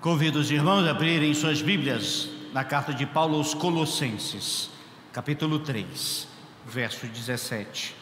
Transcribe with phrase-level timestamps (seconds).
[0.00, 4.70] Convido os irmãos a abrirem suas Bíblias na carta de Paulo aos Colossenses,
[5.12, 6.26] capítulo 3,
[6.64, 7.94] verso 17.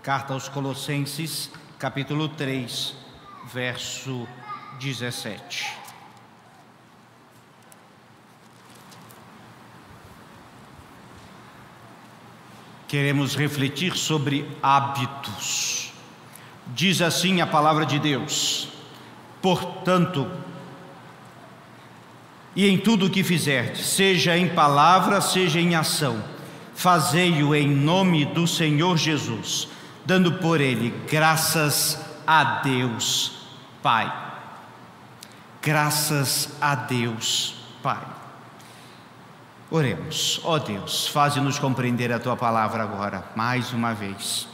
[0.00, 2.94] Carta aos Colossenses, capítulo 3,
[3.52, 4.28] verso
[4.78, 5.66] 17.
[12.86, 15.92] Queremos refletir sobre hábitos.
[16.68, 18.68] Diz assim a palavra de Deus:
[19.42, 20.46] Portanto,
[22.58, 26.20] e em tudo o que fizerdes, seja em palavra, seja em ação,
[26.74, 29.68] fazei-o em nome do Senhor Jesus,
[30.04, 33.46] dando por ele graças a Deus
[33.80, 34.12] Pai.
[35.62, 38.04] Graças a Deus Pai.
[39.70, 44.48] Oremos, ó Deus, faze-nos compreender a tua palavra agora, mais uma vez,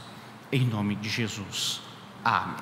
[0.53, 1.81] em nome de Jesus.
[2.23, 2.55] Amém.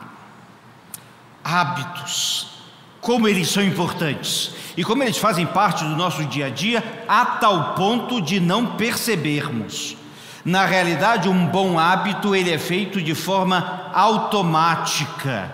[1.42, 2.61] Hábitos
[3.02, 7.26] como eles são importantes e como eles fazem parte do nosso dia a dia, a
[7.26, 9.96] tal ponto de não percebermos.
[10.44, 15.52] Na realidade, um bom hábito ele é feito de forma automática,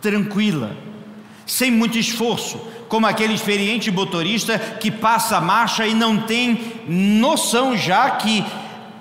[0.00, 0.76] tranquila,
[1.46, 7.76] sem muito esforço, como aquele experiente motorista que passa a marcha e não tem noção
[7.76, 8.44] já que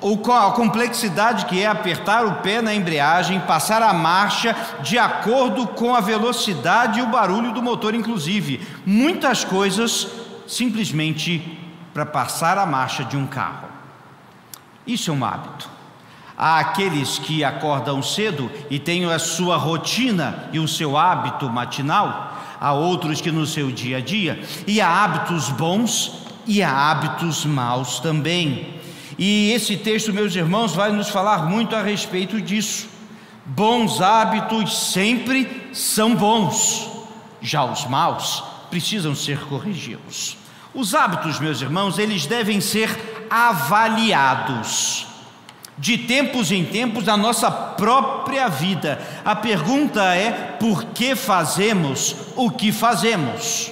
[0.04, 5.96] a complexidade que é apertar o pé na embreagem, passar a marcha de acordo com
[5.96, 8.59] a velocidade e o barulho do motor, inclusive.
[8.86, 10.08] Muitas coisas
[10.46, 11.58] simplesmente
[11.94, 13.68] para passar a marcha de um carro.
[14.86, 15.70] Isso é um hábito.
[16.38, 22.38] Há aqueles que acordam cedo e têm a sua rotina e o seu hábito matinal,
[22.59, 27.46] há outros que no seu dia a dia, e há hábitos bons e há hábitos
[27.46, 28.81] maus também.
[29.17, 32.88] E esse texto, meus irmãos, vai nos falar muito a respeito disso.
[33.45, 36.89] Bons hábitos sempre são bons,
[37.41, 40.38] já os maus precisam ser corrigidos.
[40.73, 45.06] Os hábitos, meus irmãos, eles devem ser avaliados
[45.78, 49.00] de tempos em tempos da nossa própria vida.
[49.25, 53.72] A pergunta é: por que fazemos o que fazemos?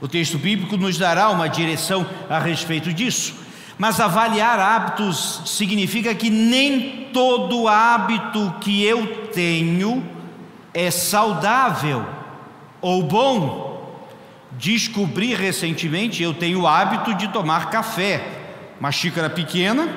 [0.00, 3.34] O texto bíblico nos dará uma direção a respeito disso.
[3.80, 10.06] Mas avaliar hábitos significa que nem todo hábito que eu tenho
[10.74, 12.04] é saudável
[12.82, 13.98] ou bom.
[14.52, 18.22] Descobri recentemente, eu tenho o hábito de tomar café,
[18.78, 19.88] uma xícara pequena,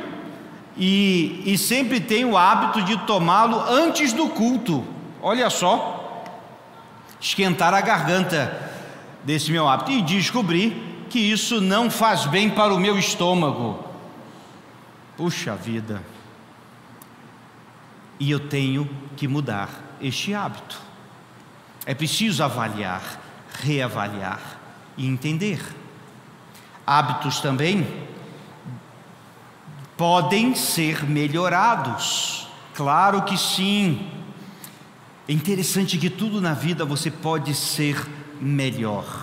[0.78, 4.82] e, e sempre tenho o hábito de tomá-lo antes do culto.
[5.22, 6.24] Olha só,
[7.20, 8.72] esquentar a garganta
[9.26, 9.92] desse meu hábito.
[9.92, 13.88] E descobri que isso não faz bem para o meu estômago.
[15.16, 16.02] Puxa vida.
[18.20, 19.70] E eu tenho que mudar
[20.02, 20.82] este hábito.
[21.86, 23.22] É preciso avaliar,
[23.62, 24.42] reavaliar
[24.98, 25.62] e entender.
[26.84, 27.86] Hábitos também
[29.96, 32.48] podem ser melhorados.
[32.74, 34.10] Claro que sim.
[35.28, 38.04] É interessante que tudo na vida você pode ser
[38.42, 39.23] melhor.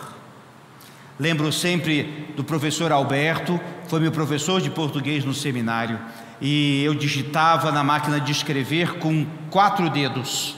[1.20, 6.00] Lembro sempre do professor Alberto, foi meu professor de português no seminário,
[6.40, 10.56] e eu digitava na máquina de escrever com quatro dedos,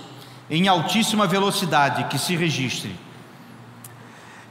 [0.49, 2.95] em altíssima velocidade, que se registre.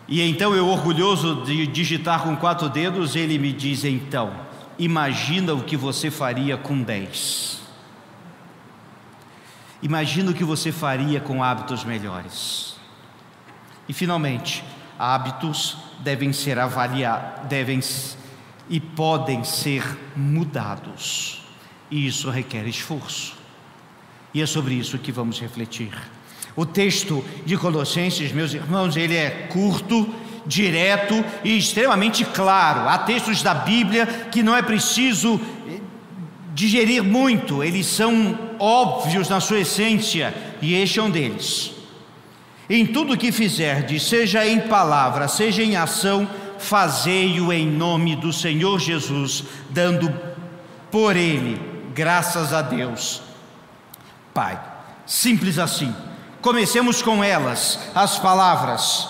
[0.05, 4.33] E então eu, orgulhoso de digitar com quatro dedos, ele me diz: então,
[4.77, 7.61] imagina o que você faria com dez.
[9.81, 12.75] Imagina o que você faria com hábitos melhores.
[13.87, 14.61] E finalmente,
[15.01, 17.79] hábitos devem ser avaliados, devem
[18.69, 19.83] e podem ser
[20.15, 21.41] mudados.
[21.89, 23.33] E isso requer esforço.
[24.31, 25.91] E é sobre isso que vamos refletir.
[26.55, 30.07] O texto de Colossenses, meus irmãos, ele é curto,
[30.45, 32.87] direto e extremamente claro.
[32.87, 35.79] Há textos da Bíblia que não é preciso eh,
[36.53, 41.80] digerir muito, eles são óbvios na sua essência, e este é um deles.
[42.73, 46.25] Em tudo que fizerdes, seja em palavra, seja em ação,
[46.57, 50.09] fazei-o em nome do Senhor Jesus, dando
[50.89, 51.59] por ele
[51.93, 53.23] graças a Deus.
[54.33, 54.57] Pai,
[55.05, 55.93] simples assim.
[56.41, 59.09] Comecemos com elas, as palavras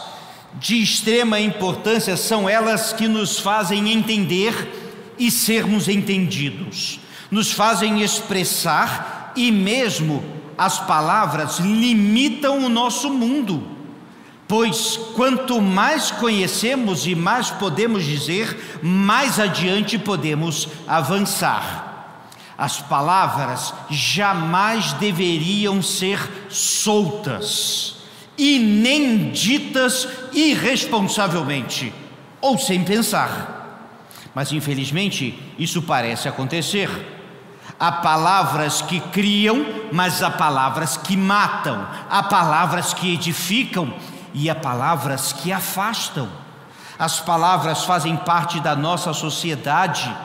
[0.56, 7.00] de extrema importância são elas que nos fazem entender e sermos entendidos,
[7.30, 13.64] nos fazem expressar e mesmo as palavras limitam o nosso mundo,
[14.48, 21.88] pois quanto mais conhecemos e mais podemos dizer, mais adiante podemos avançar.
[22.58, 26.20] As palavras jamais deveriam ser
[26.50, 27.96] soltas,
[28.38, 31.94] e nem ditas irresponsavelmente
[32.42, 33.62] ou sem pensar.
[34.34, 36.90] Mas infelizmente isso parece acontecer.
[37.82, 43.92] Há palavras que criam, mas há palavras que matam, há palavras que edificam
[44.36, 46.30] e há palavras que afastam.
[47.00, 50.16] As palavras fazem parte da nossa sociedade.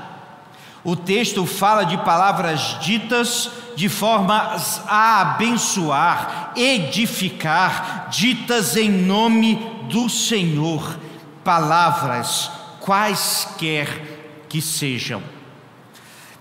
[0.84, 4.54] O texto fala de palavras ditas de forma
[4.86, 9.54] a abençoar, edificar, ditas em nome
[9.90, 10.98] do Senhor,
[11.42, 12.50] palavras
[12.80, 15.35] quaisquer que sejam.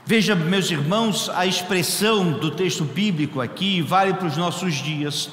[0.07, 5.31] Veja, meus irmãos, a expressão do texto bíblico aqui vale para os nossos dias.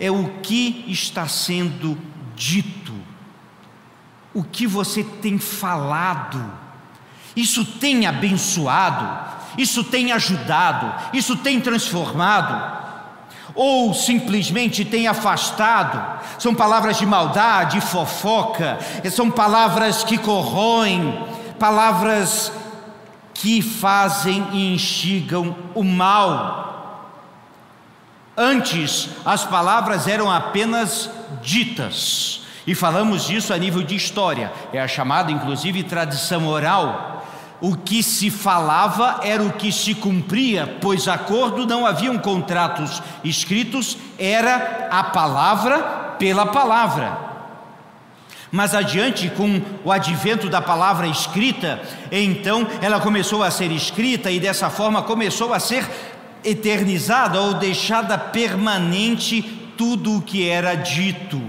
[0.00, 1.98] É o que está sendo
[2.34, 2.94] dito,
[4.32, 6.42] o que você tem falado.
[7.36, 9.06] Isso tem abençoado,
[9.58, 12.82] isso tem ajudado, isso tem transformado
[13.54, 16.22] ou simplesmente tem afastado.
[16.38, 18.78] São palavras de maldade, fofoca,
[19.12, 21.22] são palavras que corroem,
[21.58, 22.50] palavras
[23.34, 27.10] que fazem e instigam o mal.
[28.36, 31.10] Antes, as palavras eram apenas
[31.42, 37.14] ditas, e falamos disso a nível de história, é a chamada inclusive tradição oral
[37.60, 43.96] o que se falava era o que se cumpria, pois acordo não haviam contratos escritos,
[44.18, 45.78] era a palavra
[46.18, 47.33] pela palavra.
[48.54, 54.38] Mas adiante, com o advento da palavra escrita, então ela começou a ser escrita e
[54.38, 55.84] dessa forma começou a ser
[56.44, 59.42] eternizada ou deixada permanente
[59.76, 61.42] tudo o que era dito.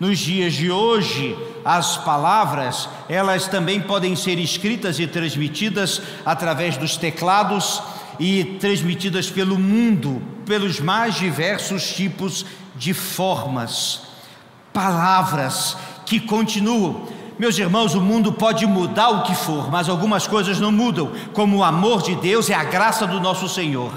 [0.00, 6.96] Nos dias de hoje, as palavras, elas também podem ser escritas e transmitidas através dos
[6.96, 7.82] teclados
[8.18, 14.08] e transmitidas pelo mundo, pelos mais diversos tipos de formas.
[14.72, 15.76] Palavras
[16.08, 17.06] que continuam.
[17.38, 21.58] Meus irmãos, o mundo pode mudar o que for, mas algumas coisas não mudam, como
[21.58, 23.92] o amor de Deus e a graça do nosso Senhor.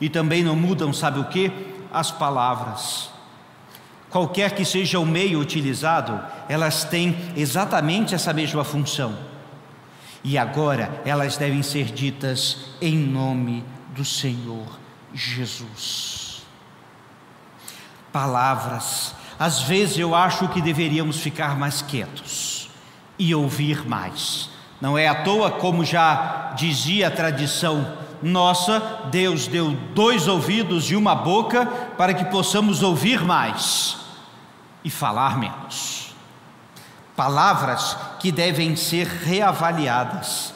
[0.00, 1.50] E também não mudam, sabe o que?
[1.90, 3.12] As palavras
[4.12, 9.16] qualquer que seja o meio utilizado, elas têm exatamente essa mesma função.
[10.22, 13.64] E agora elas devem ser ditas em nome
[13.96, 14.66] do Senhor
[15.14, 16.42] Jesus.
[18.12, 22.70] Palavras, às vezes eu acho que deveríamos ficar mais quietos
[23.18, 24.48] e ouvir mais.
[24.80, 30.94] Não é à toa, como já dizia a tradição nossa, Deus deu dois ouvidos e
[30.94, 33.96] uma boca para que possamos ouvir mais
[34.84, 36.14] e falar menos.
[37.16, 40.54] Palavras que devem ser reavaliadas,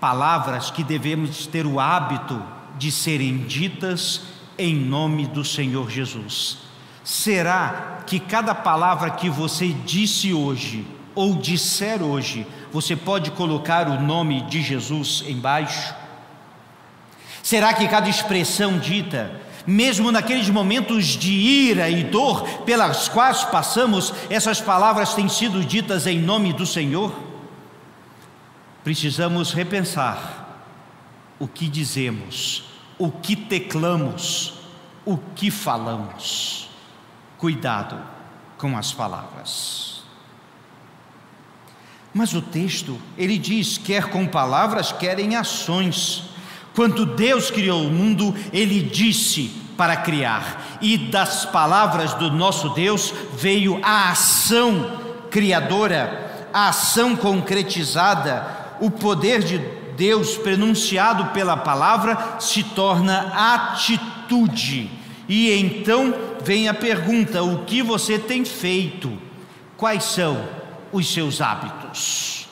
[0.00, 2.42] palavras que devemos ter o hábito
[2.78, 4.22] de serem ditas
[4.56, 6.63] em nome do Senhor Jesus.
[7.04, 14.00] Será que cada palavra que você disse hoje ou disser hoje, você pode colocar o
[14.00, 15.94] nome de Jesus embaixo?
[17.42, 24.12] Será que cada expressão dita mesmo naqueles momentos de ira e dor pelas quais passamos,
[24.28, 27.14] essas palavras têm sido ditas em nome do Senhor?
[28.82, 30.62] Precisamos repensar
[31.38, 32.64] o que dizemos,
[32.98, 34.54] o que teclamos,
[35.04, 36.68] o que falamos.
[37.44, 37.98] Cuidado
[38.56, 40.02] com as palavras.
[42.14, 46.22] Mas o texto, ele diz: quer com palavras, quer em ações.
[46.74, 53.12] Quando Deus criou o mundo, Ele disse para criar, e das palavras do nosso Deus
[53.34, 54.98] veio a ação
[55.30, 59.58] criadora, a ação concretizada, o poder de
[59.98, 64.90] Deus pronunciado pela palavra se torna atitude.
[65.28, 69.16] E então vem a pergunta: o que você tem feito?
[69.76, 70.48] Quais são
[70.92, 72.46] os seus hábitos?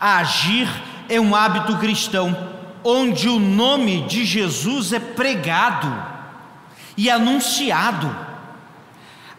[0.00, 0.68] Agir
[1.08, 5.92] é um hábito cristão onde o nome de Jesus é pregado
[6.96, 8.14] e anunciado.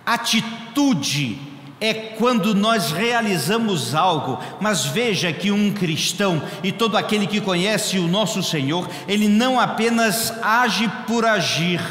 [0.06, 1.40] Atitude
[1.80, 7.98] é quando nós realizamos algo, mas veja que um cristão e todo aquele que conhece
[7.98, 11.82] o nosso Senhor, ele não apenas age por agir,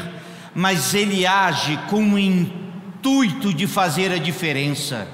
[0.53, 5.07] mas ele age com o intuito de fazer a diferença,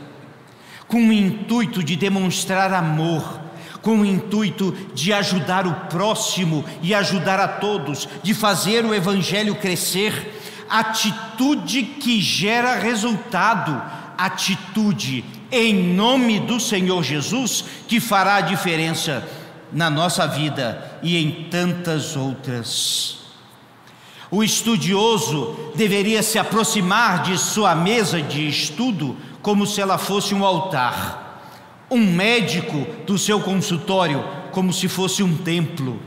[0.87, 3.47] com o intuito de demonstrar amor
[3.87, 9.55] com o intuito de ajudar o próximo e ajudar a todos, de fazer o evangelho
[9.55, 13.81] crescer, atitude que gera resultado,
[14.17, 19.25] atitude em nome do Senhor Jesus que fará a diferença
[19.71, 23.16] na nossa vida e em tantas outras.
[24.29, 30.43] O estudioso deveria se aproximar de sua mesa de estudo como se ela fosse um
[30.43, 31.41] altar.
[31.89, 35.97] Um médico do seu consultório como se fosse um templo.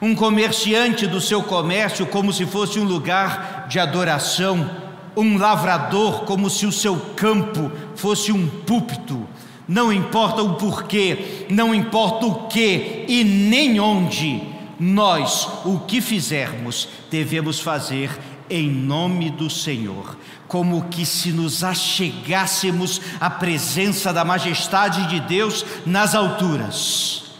[0.00, 4.68] Um comerciante do seu comércio como se fosse um lugar de adoração.
[5.16, 9.24] Um lavrador como se o seu campo fosse um púlpito.
[9.68, 14.51] Não importa o porquê, não importa o que e nem onde
[14.82, 18.10] nós, o que fizermos, devemos fazer
[18.50, 25.64] em nome do Senhor, como que se nos achegássemos à presença da majestade de Deus
[25.86, 27.30] nas alturas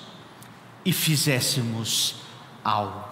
[0.84, 2.14] e fizéssemos
[2.64, 3.11] algo.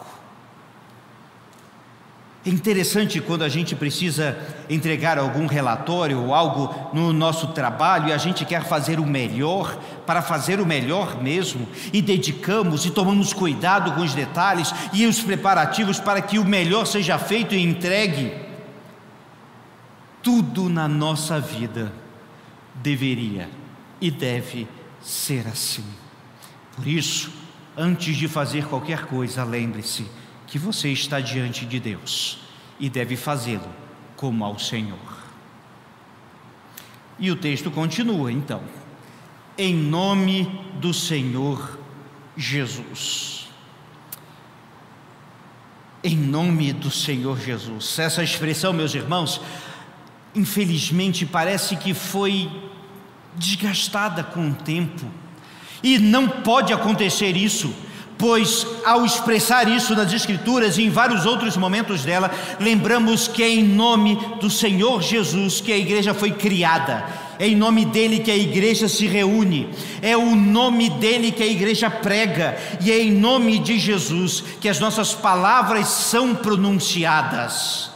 [2.45, 8.13] É interessante quando a gente precisa entregar algum relatório ou algo no nosso trabalho e
[8.15, 13.35] a gente quer fazer o melhor, para fazer o melhor mesmo, e dedicamos e tomamos
[13.35, 18.33] cuidado com os detalhes e os preparativos para que o melhor seja feito e entregue.
[20.23, 21.93] Tudo na nossa vida
[22.75, 23.51] deveria
[24.01, 24.67] e deve
[25.03, 25.85] ser assim.
[26.75, 27.31] Por isso,
[27.77, 30.07] antes de fazer qualquer coisa, lembre-se
[30.51, 32.39] que você está diante de Deus
[32.79, 33.71] e deve fazê-lo
[34.17, 34.99] como ao Senhor.
[37.21, 38.61] E o texto continua então,
[39.57, 41.79] em nome do Senhor
[42.37, 43.49] Jesus.
[46.03, 47.97] Em nome do Senhor Jesus.
[47.99, 49.41] Essa expressão, meus irmãos,
[50.35, 52.51] infelizmente parece que foi
[53.37, 55.07] desgastada com o tempo.
[55.81, 57.73] E não pode acontecer isso
[58.21, 63.49] pois ao expressar isso nas Escrituras e em vários outros momentos dela, lembramos que é
[63.49, 67.03] em nome do Senhor Jesus que a igreja foi criada,
[67.39, 69.71] é em nome dele que a igreja se reúne,
[70.03, 74.69] é o nome dele que a igreja prega, e é em nome de Jesus que
[74.69, 77.89] as nossas palavras são pronunciadas.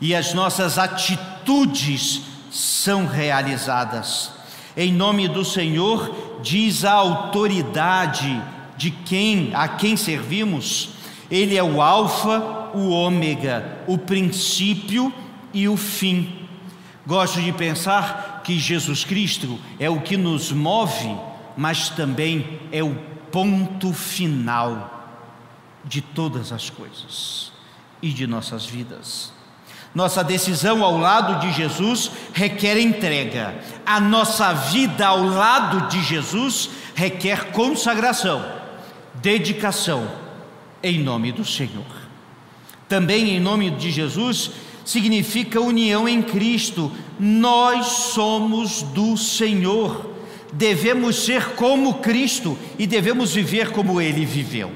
[0.00, 4.30] E as nossas atitudes são realizadas.
[4.76, 8.42] Em nome do Senhor, diz a autoridade
[8.84, 10.90] de quem, a quem servimos,
[11.30, 15.10] ele é o alfa, o ômega, o princípio
[15.54, 16.46] e o fim.
[17.06, 21.16] Gosto de pensar que Jesus Cristo é o que nos move,
[21.56, 22.94] mas também é o
[23.32, 25.16] ponto final
[25.82, 27.52] de todas as coisas
[28.02, 29.32] e de nossas vidas.
[29.94, 33.54] Nossa decisão ao lado de Jesus requer entrega.
[33.86, 38.62] A nossa vida ao lado de Jesus requer consagração
[39.14, 40.08] dedicação
[40.82, 41.86] em nome do Senhor.
[42.88, 44.50] Também em nome de Jesus
[44.84, 46.92] significa união em Cristo.
[47.18, 50.10] Nós somos do Senhor.
[50.52, 54.70] Devemos ser como Cristo e devemos viver como ele viveu.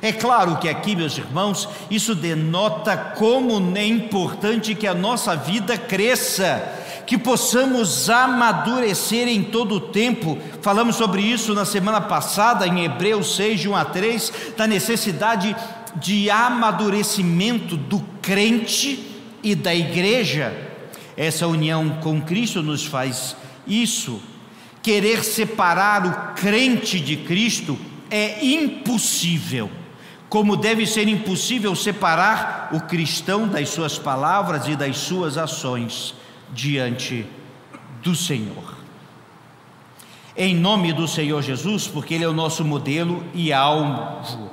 [0.00, 5.78] É claro que aqui, meus irmãos, isso denota como é importante que a nossa vida
[5.78, 10.38] cresça que possamos amadurecer em todo o tempo.
[10.60, 15.54] Falamos sobre isso na semana passada, em Hebreus 6, de 1 a 3, da necessidade
[15.96, 20.54] de amadurecimento do crente e da igreja.
[21.16, 24.20] Essa união com Cristo nos faz isso.
[24.82, 27.78] Querer separar o crente de Cristo
[28.10, 29.70] é impossível
[30.32, 36.14] como deve ser impossível separar o cristão das suas palavras e das suas ações
[36.52, 37.26] diante
[38.02, 38.76] do Senhor.
[40.36, 44.50] Em nome do Senhor Jesus, porque Ele é o nosso modelo e alvo.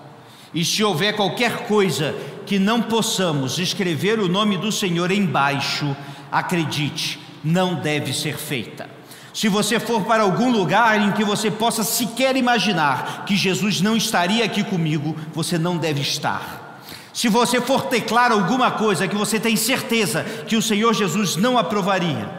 [0.53, 2.15] E se houver qualquer coisa
[2.46, 5.96] que não possamos escrever o nome do Senhor embaixo,
[6.32, 8.89] acredite, não deve ser feita.
[9.34, 13.96] Se você for para algum lugar em que você possa sequer imaginar que Jesus não
[13.96, 16.69] estaria aqui comigo, você não deve estar.
[17.13, 21.58] Se você for teclar alguma coisa que você tem certeza que o Senhor Jesus não
[21.58, 22.30] aprovaria,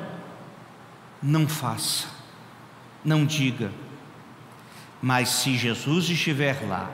[1.23, 2.07] não faça,
[3.05, 3.71] não diga.
[5.03, 6.91] Mas se Jesus estiver lá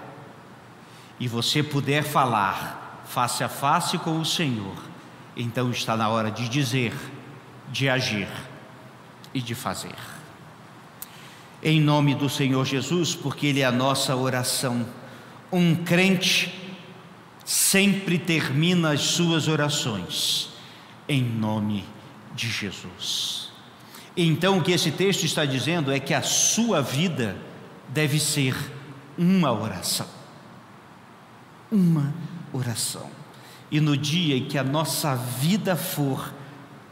[1.18, 4.76] e você puder falar face a face com o Senhor,
[5.37, 6.95] então está na hora de dizer,
[7.71, 8.28] de agir
[9.35, 9.95] e de fazer.
[11.62, 14.87] Em nome do Senhor Jesus, porque Ele é a nossa oração.
[15.52, 16.65] Um crente
[17.47, 20.50] sempre termina as suas orações
[21.09, 21.85] em nome
[22.35, 23.53] de Jesus.
[24.17, 27.37] Então, o que esse texto está dizendo é que a sua vida
[27.88, 28.57] deve ser
[29.17, 30.09] uma oração.
[31.71, 32.12] Uma
[32.53, 33.09] oração.
[33.71, 36.35] E no dia em que a nossa vida for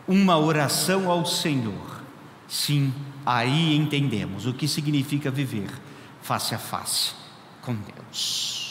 [0.06, 2.00] uma oração ao Senhor,
[2.46, 2.94] sim,
[3.26, 5.70] aí entendemos o que significa viver
[6.22, 7.12] face a face
[7.60, 8.63] com Deus.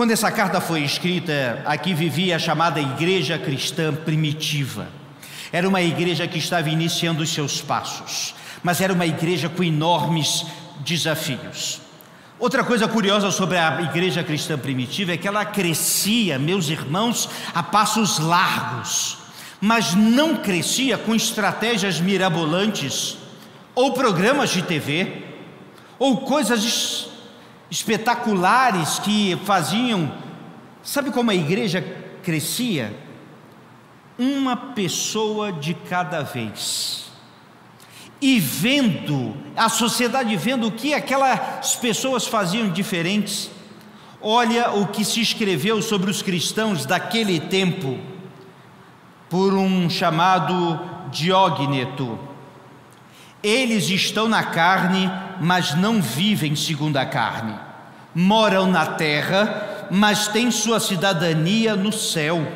[0.00, 4.88] Quando essa carta foi escrita, aqui vivia a chamada igreja cristã primitiva.
[5.52, 10.46] Era uma igreja que estava iniciando os seus passos, mas era uma igreja com enormes
[10.78, 11.82] desafios.
[12.38, 17.62] Outra coisa curiosa sobre a igreja cristã primitiva é que ela crescia, meus irmãos, a
[17.62, 19.18] passos largos,
[19.60, 23.18] mas não crescia com estratégias mirabolantes,
[23.74, 25.24] ou programas de TV,
[25.98, 27.09] ou coisas
[27.70, 30.12] espetaculares que faziam.
[30.82, 31.82] Sabe como a igreja
[32.22, 32.94] crescia?
[34.18, 37.10] Uma pessoa de cada vez.
[38.20, 43.50] E vendo, a sociedade vendo o que aquelas pessoas faziam diferentes,
[44.20, 47.98] olha o que se escreveu sobre os cristãos daquele tempo,
[49.30, 50.78] por um chamado
[51.10, 52.18] Diógneto.
[53.42, 55.10] Eles estão na carne,
[55.40, 57.54] mas não vivem segundo a carne.
[58.14, 62.46] Moram na terra, mas têm sua cidadania no céu.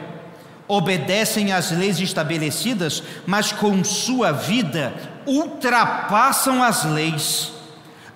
[0.69, 4.95] Obedecem às leis estabelecidas, mas com sua vida
[5.27, 7.53] ultrapassam as leis.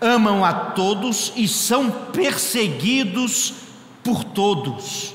[0.01, 3.55] Amam a todos e são perseguidos
[4.05, 5.15] por todos.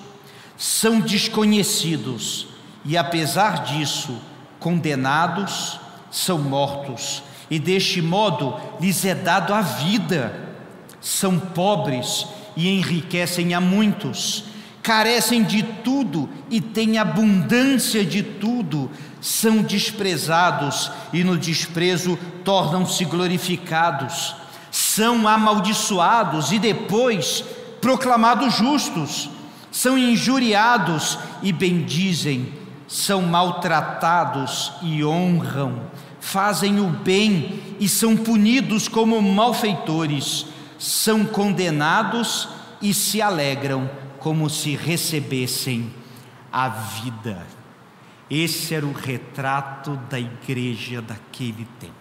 [0.57, 2.47] São desconhecidos
[2.83, 4.17] e, apesar disso,
[4.59, 5.79] condenados,
[6.09, 10.33] são mortos e deste modo lhes é dado a vida.
[11.01, 14.45] São pobres e enriquecem a muitos,
[14.81, 18.89] carecem de tudo e têm abundância de tudo,
[19.21, 24.35] são desprezados e no desprezo tornam-se glorificados,
[24.71, 27.43] são amaldiçoados e depois
[27.81, 29.29] proclamados justos,
[29.71, 32.53] são injuriados e bendizem,
[32.93, 35.81] são maltratados e honram
[36.19, 40.45] fazem o bem e são punidos como malfeitores,
[40.77, 42.47] são condenados
[42.79, 45.91] e se alegram como se recebessem
[46.51, 47.45] a vida.
[48.29, 51.93] Esse era o retrato da igreja daquele tempo.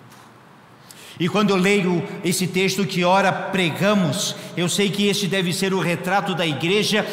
[1.18, 5.72] E quando eu leio esse texto que ora pregamos, eu sei que esse deve ser
[5.72, 7.04] o retrato da igreja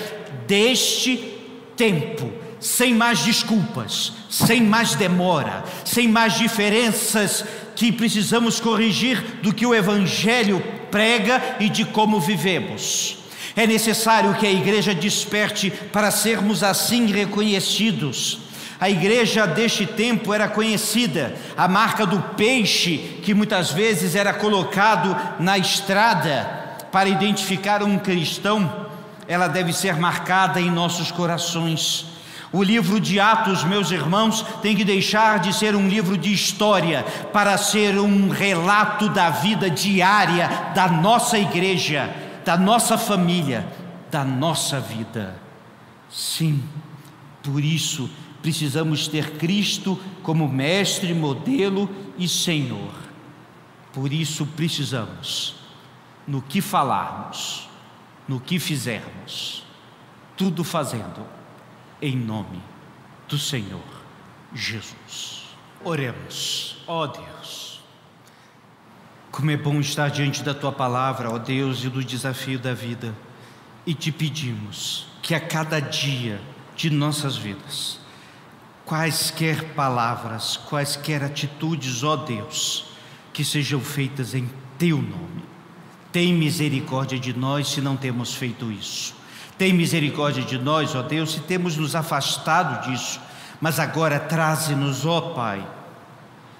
[0.45, 1.17] deste
[1.77, 7.45] tempo sem mais desculpas, sem mais demora, sem mais diferenças
[7.75, 13.17] que precisamos corrigir do que o Evangelho prega e de como vivemos.
[13.55, 18.39] É necessário que a igreja desperte para sermos assim reconhecidos.
[18.79, 25.15] A igreja deste tempo era conhecida, a marca do peixe que muitas vezes era colocado
[25.41, 26.59] na estrada
[26.91, 28.87] para identificar um cristão,
[29.27, 32.05] ela deve ser marcada em nossos corações.
[32.51, 37.03] O livro de Atos, meus irmãos, tem que deixar de ser um livro de história
[37.31, 42.11] para ser um relato da vida diária da nossa igreja,
[42.43, 43.71] da nossa família,
[44.09, 45.39] da nossa vida.
[46.09, 46.63] Sim,
[47.43, 48.09] por isso
[48.41, 52.93] precisamos ter Cristo como mestre, modelo e Senhor.
[53.93, 55.55] Por isso precisamos,
[56.27, 57.69] no que falarmos,
[58.27, 59.63] no que fizermos,
[60.35, 61.38] tudo fazendo
[62.01, 62.61] em nome
[63.27, 63.83] do Senhor
[64.53, 65.43] Jesus.
[65.83, 67.81] Oremos, ó Deus.
[69.31, 73.15] Como é bom estar diante da tua palavra, ó Deus, e do desafio da vida,
[73.85, 76.41] e te pedimos que a cada dia
[76.75, 77.99] de nossas vidas,
[78.85, 82.85] quaisquer palavras, quaisquer atitudes, ó Deus,
[83.31, 85.43] que sejam feitas em teu nome.
[86.11, 89.18] Tem misericórdia de nós se não temos feito isso.
[89.59, 93.19] Tem misericórdia de nós, ó Deus, se temos nos afastado disso,
[93.59, 95.67] mas agora traze-nos, ó Pai,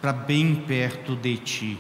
[0.01, 1.79] para bem perto de Ti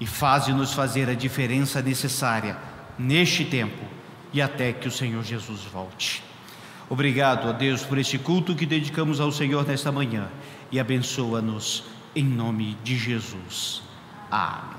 [0.00, 2.56] e faze-nos fazer a diferença necessária
[2.98, 3.84] neste tempo
[4.32, 6.24] e até que o Senhor Jesus volte.
[6.88, 10.26] Obrigado, ó Deus, por este culto que dedicamos ao Senhor nesta manhã
[10.72, 13.82] e abençoa-nos em nome de Jesus.
[14.30, 14.75] Amém.